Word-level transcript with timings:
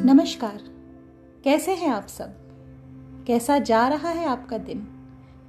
नमस्कार। 0.00 0.62
कैसे 1.44 1.74
हैं 1.74 1.88
आप 1.88 2.06
सब? 2.06 2.34
कैसा 3.26 3.58
जा 3.58 3.88
रहा 3.88 4.08
है 4.08 4.26
आपका 4.26 4.58
दिन? 4.58 4.80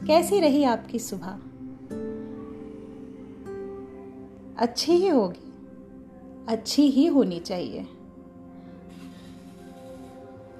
कैसी 0.07 0.39
रही 0.39 0.63
आपकी 0.63 0.99
सुबह? 0.99 1.39
अच्छी 4.57 4.91
ही 4.91 5.07
होगी। 5.07 5.53
अच्छी 6.49 6.89
ही 6.89 7.07
होनी 7.07 7.39
चाहिए। 7.39 7.87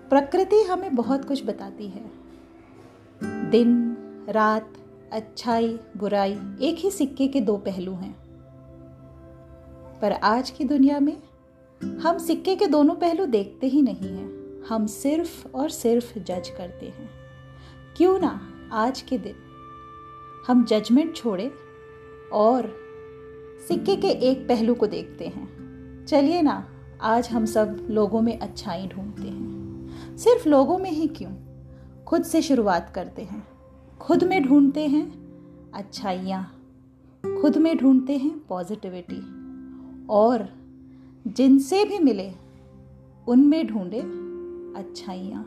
प्रकृति 0.10 0.64
हमें 0.64 0.96
बहुत 0.96 1.26
कुछ 1.26 1.46
बताती 1.46 1.88
है। 1.88 2.12
दिन, 3.50 3.98
रात, 4.30 4.74
अच्छाई, 5.12 5.80
बुराई 5.98 6.34
एक 6.62 6.76
ही 6.80 6.92
सिक्के 6.92 7.28
के 7.28 7.42
दो 7.42 7.58
पहलू 7.58 7.94
हैं। 7.94 8.16
पर 10.02 10.12
आज 10.12 10.50
की 10.50 10.64
दुनिया 10.64 11.00
में 11.00 11.22
हम 11.84 12.18
सिक्के 12.18 12.56
के 12.56 12.68
दोनों 12.68 12.96
पहलू 12.96 13.26
देखते 13.26 13.68
ही 13.68 13.82
नहीं 13.82 14.18
हैं। 14.18 14.62
हम 14.68 14.86
सिर्फ़ 14.86 15.48
और 15.48 15.70
सिर्फ़ 15.70 16.20
जज 16.20 16.50
करते 16.58 16.86
हैं। 16.86 17.10
क्यों 17.98 18.20
ना 18.20 18.42
आज 18.72 19.02
के 19.02 19.18
दिन? 19.18 19.36
हम 20.48 20.66
जजमेंट 20.66 21.16
छोड़े 21.16 21.52
और 22.34 22.76
सिक्के 23.68 23.96
के 23.96 24.08
एक 24.08 24.48
पहलू 24.48 24.76
को 24.76 24.88
देखते 24.88 25.28
हैं। 25.28 25.58
चलिए 26.06 26.42
ना, 26.42 26.68
आज 27.02 27.30
हम 27.30 27.46
सब 27.46 27.88
लोगों 27.90 28.22
में 28.22 28.40
अच्छाई 28.40 28.88
ढूंढते 28.88 29.28
हैं। 29.28 29.58
सिर्फ़ 30.18 30.50
लोगों 30.50 30.78
में 30.78 30.92
ही 30.92 31.08
क्यों? 31.08 31.32
खुद 32.06 32.24
से 32.24 32.42
शुरुआत 32.42 32.92
करते 32.96 33.22
हैं। 33.22 33.48
खुद 34.00 34.24
में 34.24 34.48
ढूंढते 34.48 34.88
हैं 34.88 35.28
अच्छाइयाँ। 35.74 36.54
खुद 37.42 37.58
में 37.58 37.78
ढूंढते 37.78 38.18
हैं 38.18 38.40
पॉजिटिविटी 38.40 39.22
और 40.10 40.67
जिनसे 41.28 41.84
भी 41.86 42.00
मिले, 42.00 42.32
उनमें 43.28 43.68
ढूंढे 43.68 44.00
अच्छाइयाँ। 44.80 45.44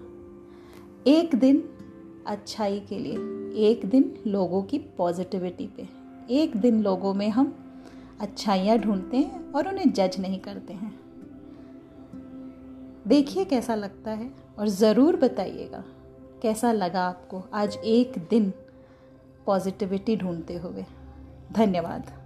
एक 1.06 1.34
दिन 1.34 1.62
अच्छाई 2.26 2.80
के 2.80 2.98
लिए, 2.98 3.12
एक 3.68 3.84
दिन 3.86 4.14
लोगों 4.26 4.62
की 4.62 4.78
पॉजिटिविटी 4.78 5.66
पे। 5.66 5.88
एक 6.34 6.56
दिन 6.56 6.82
लोगों 6.82 7.14
में 7.14 7.28
हम 7.30 7.54
अच्छाइयाँ 8.20 8.78
ढूंढते 8.78 9.16
हैं 9.16 9.52
और 9.52 9.68
उन्हें 9.68 9.92
जज 9.92 10.20
नहीं 10.20 10.40
करते 10.40 10.72
हैं। 10.72 10.92
देखिए 13.08 13.44
कैसा 13.44 13.74
लगता 13.74 14.10
है 14.10 14.30
और 14.58 14.68
ज़रूर 14.68 15.16
बताइएगा, 15.16 15.84
कैसा 16.42 16.72
लगा 16.72 17.06
आपको 17.06 17.42
आज 17.54 17.76
एक 17.76 18.18
दिन 18.30 18.52
पॉजिटिविटी 19.46 20.16
ढूंढते 20.16 20.56
हुए। 20.56 20.84
धन्यवाद। 21.52 22.19